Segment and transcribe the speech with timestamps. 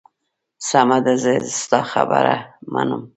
[0.69, 2.35] سمه ده، زه ستا خبره
[2.73, 3.03] منم.